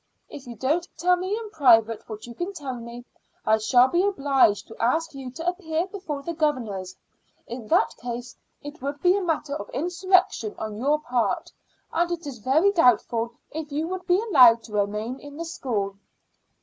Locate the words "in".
1.37-1.51, 7.45-7.67, 15.19-15.37